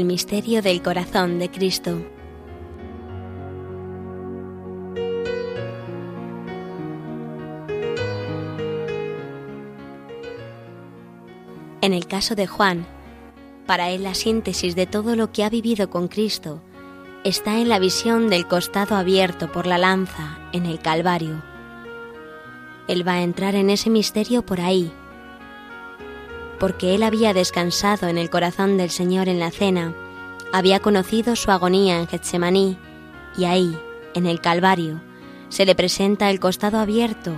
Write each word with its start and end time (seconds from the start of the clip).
El 0.00 0.06
misterio 0.06 0.62
del 0.62 0.80
corazón 0.80 1.38
de 1.38 1.50
Cristo. 1.50 2.00
En 11.82 11.92
el 11.92 12.06
caso 12.06 12.34
de 12.34 12.46
Juan, 12.46 12.86
para 13.66 13.90
él 13.90 14.04
la 14.04 14.14
síntesis 14.14 14.74
de 14.74 14.86
todo 14.86 15.16
lo 15.16 15.32
que 15.32 15.44
ha 15.44 15.50
vivido 15.50 15.90
con 15.90 16.08
Cristo 16.08 16.62
está 17.22 17.58
en 17.58 17.68
la 17.68 17.78
visión 17.78 18.30
del 18.30 18.48
costado 18.48 18.96
abierto 18.96 19.52
por 19.52 19.66
la 19.66 19.76
lanza 19.76 20.38
en 20.54 20.64
el 20.64 20.78
Calvario. 20.78 21.42
Él 22.88 23.06
va 23.06 23.16
a 23.16 23.22
entrar 23.22 23.54
en 23.54 23.68
ese 23.68 23.90
misterio 23.90 24.46
por 24.46 24.62
ahí, 24.62 24.90
porque 26.60 26.94
él 26.94 27.02
había 27.02 27.32
descansado 27.32 28.06
en 28.06 28.18
el 28.18 28.28
corazón 28.28 28.76
del 28.76 28.90
Señor 28.90 29.30
en 29.30 29.40
la 29.40 29.50
cena, 29.50 29.94
había 30.52 30.78
conocido 30.80 31.34
su 31.34 31.50
agonía 31.50 31.98
en 31.98 32.06
Getsemaní, 32.06 32.76
y 33.36 33.46
ahí, 33.46 33.76
en 34.14 34.26
el 34.26 34.42
Calvario, 34.42 35.00
se 35.48 35.64
le 35.64 35.74
presenta 35.74 36.30
el 36.30 36.38
costado 36.38 36.78
abierto 36.78 37.34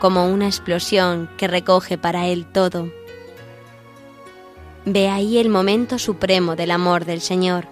como 0.00 0.26
una 0.26 0.46
explosión 0.46 1.30
que 1.38 1.48
recoge 1.48 1.96
para 1.96 2.26
él 2.26 2.44
todo. 2.44 2.90
Ve 4.84 5.08
ahí 5.08 5.38
el 5.38 5.48
momento 5.48 5.98
supremo 5.98 6.54
del 6.54 6.72
amor 6.72 7.04
del 7.04 7.20
Señor. 7.20 7.68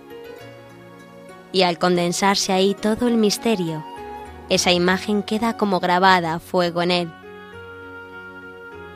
Y 1.53 1.63
al 1.63 1.79
condensarse 1.79 2.53
ahí 2.53 2.75
todo 2.75 3.09
el 3.09 3.17
misterio, 3.17 3.85
esa 4.49 4.71
imagen 4.71 5.25
queda 5.25 5.57
como 5.57 5.81
grabada 5.81 6.35
a 6.35 6.39
fuego 6.39 6.83
en 6.83 6.91
él. 6.93 7.13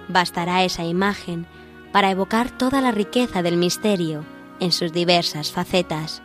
Bastará 0.09 0.63
esa 0.63 0.85
imagen 0.85 1.47
para 1.95 2.11
evocar 2.11 2.51
toda 2.51 2.81
la 2.81 2.91
riqueza 2.91 3.41
del 3.45 3.57
misterio 3.57 4.25
en 4.59 4.73
sus 4.73 4.93
diversas 4.93 5.53
facetas. 5.53 6.23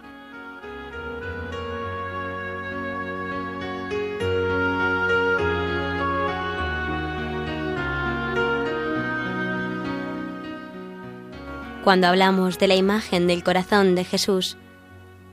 Cuando 11.83 12.07
hablamos 12.07 12.57
de 12.57 12.67
la 12.67 12.75
imagen 12.75 13.27
del 13.27 13.43
corazón 13.43 13.93
de 13.93 14.05
Jesús, 14.05 14.57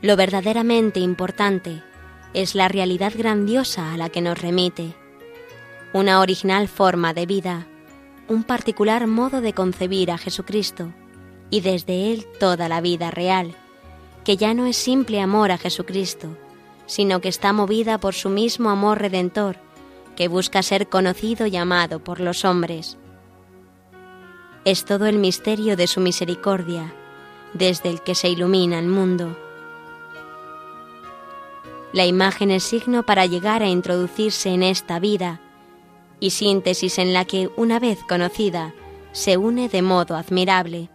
lo 0.03 0.17
verdaderamente 0.17 1.01
importante 1.01 1.83
es 2.35 2.55
la 2.55 2.69
realidad 2.69 3.15
grandiosa 3.17 3.95
a 3.95 3.97
la 3.97 4.11
que 4.11 4.21
nos 4.21 4.39
remite, 4.39 4.95
una 5.95 6.21
original 6.21 6.69
forma 6.69 7.15
de 7.15 7.25
vida, 7.25 7.67
un 8.29 8.43
particular 8.43 9.07
modo 9.07 9.41
de 9.41 9.53
concebir 9.53 10.11
a 10.11 10.19
Jesucristo 10.19 10.93
y 11.51 11.61
desde 11.61 12.13
Él 12.13 12.27
toda 12.41 12.69
la 12.69 12.81
vida 12.81 13.11
real, 13.11 13.55
que 14.25 14.37
ya 14.37 14.55
no 14.55 14.67
es 14.67 14.77
simple 14.77 15.21
amor 15.21 15.53
a 15.53 15.59
Jesucristo, 15.59 16.29
sino 16.87 17.21
que 17.21 17.29
está 17.29 17.53
movida 17.53 17.99
por 17.99 18.15
su 18.15 18.29
mismo 18.29 18.71
amor 18.71 19.01
redentor, 19.01 19.57
que 20.17 20.29
busca 20.29 20.63
ser 20.63 20.89
conocido 20.89 21.47
y 21.47 21.57
amado 21.57 22.01
por 22.03 22.21
los 22.21 22.45
hombres. 22.45 22.97
Es 24.65 24.85
todo 24.85 25.07
el 25.07 25.19
misterio 25.19 25.77
de 25.77 25.87
su 25.87 26.01
misericordia, 26.01 26.93
desde 27.55 27.91
el 27.91 28.01
que 28.01 28.15
se 28.15 28.29
ilumina 28.29 28.79
el 28.79 28.89
mundo. 28.89 29.37
La 31.93 32.05
imagen 32.05 32.51
es 32.51 32.65
signo 32.65 33.05
para 33.05 33.27
llegar 33.27 33.63
a 33.63 33.69
introducirse 33.69 34.51
en 34.51 34.65
esta 34.65 34.99
vida 34.99 35.41
y 36.21 36.31
síntesis 36.31 36.99
en 36.99 37.13
la 37.13 37.25
que, 37.25 37.51
una 37.57 37.79
vez 37.79 37.99
conocida, 38.09 38.75
se 39.13 39.37
une 39.37 39.69
de 39.69 39.83
modo 39.83 40.17
admirable. 40.17 40.91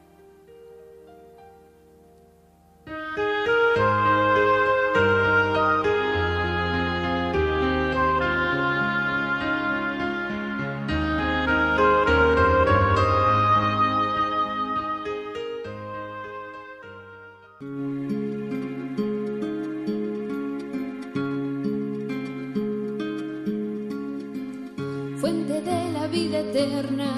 De 25.64 25.92
la 25.92 26.08
vida 26.08 26.40
eterna. 26.40 27.12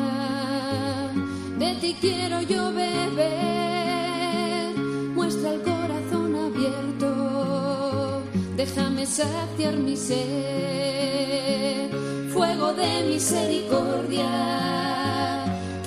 De 1.58 1.76
ti 1.76 1.96
quiero 2.00 2.42
yo 2.42 2.74
beber, 2.74 3.24
muestra 5.16 5.54
el 5.54 5.62
corazón 5.62 6.36
abierto, 6.36 8.22
déjame 8.58 9.06
saciar 9.06 9.76
mi 9.78 9.96
sed, 9.96 11.90
fuego 12.34 12.74
de 12.74 13.04
misericordia, 13.10 14.26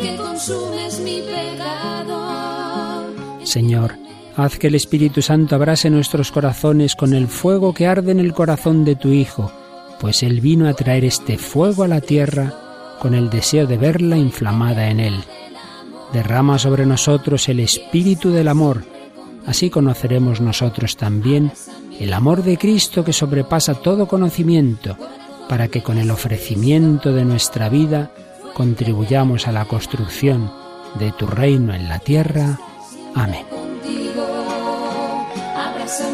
que 0.01 0.17
consumes 0.17 1.01
mi 1.01 1.23
pecado. 1.23 3.07
Señor, 3.45 3.97
haz 4.37 4.59
que 4.59 4.69
el 4.69 4.75
Espíritu 4.75 5.21
Santo 5.23 5.57
abrase 5.57 5.91
nuestros 5.91 6.31
corazones 6.31 6.95
con 6.95 7.13
el 7.13 7.27
fuego 7.27 7.75
que 7.75 7.87
arde 7.87 8.13
en 8.13 8.21
el 8.21 8.33
corazón 8.33 8.85
de 8.85 8.97
tu 8.97 9.09
Hijo, 9.09 9.53
pues 10.01 10.23
Él 10.23 10.41
vino 10.41 10.69
a 10.69 10.75
traer 10.75 11.05
este 11.05 11.39
fuego 11.39 11.83
a 11.83 11.89
la 11.89 12.01
tierra 12.01 12.53
con 13.01 13.15
el 13.15 13.31
deseo 13.31 13.67
de 13.67 13.77
verla 13.77 14.17
inflamada 14.17 14.89
en 14.91 15.01
Él. 15.01 15.25
Derrama 16.13 16.59
sobre 16.59 16.87
nosotros 16.87 17.49
el 17.49 17.61
Espíritu 17.61 18.31
del 18.31 18.49
amor, 18.49 18.85
así 19.47 19.71
conoceremos 19.71 20.41
nosotros 20.41 20.97
también 20.97 21.53
el 21.99 22.13
amor 22.13 22.43
de 22.43 22.59
Cristo 22.59 23.05
que 23.05 23.13
sobrepasa 23.13 23.75
todo 23.75 24.07
conocimiento, 24.07 24.97
para 25.49 25.69
que 25.69 25.83
con 25.83 25.99
el 25.99 26.11
ofrecimiento 26.11 27.13
de 27.13 27.25
nuestra 27.25 27.69
vida 27.69 28.11
contribuyamos 28.55 29.47
a 29.47 29.53
la 29.53 29.65
construcción 29.65 30.51
de 30.99 31.13
tu 31.13 31.27
reino 31.27 31.75
en 31.75 31.89
la 31.89 31.99
tierra. 31.99 32.59
Amén. 33.15 33.45
Contigo, 33.51 34.27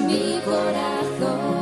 mi 0.07 0.41
corazón. 0.45 1.62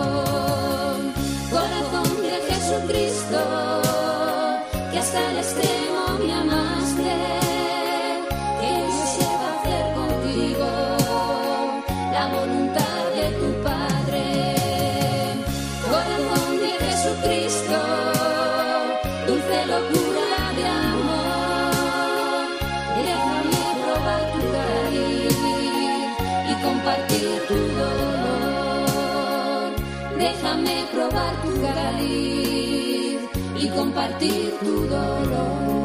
Déjame 30.41 30.85
probar 30.91 31.33
tu 31.43 31.61
cariz 31.61 33.19
y 33.59 33.69
compartir 33.69 34.51
tu 34.59 34.87
dolor. 34.87 35.80